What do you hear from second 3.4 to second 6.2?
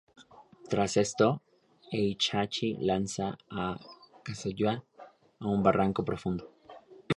a Kazuya a un barranco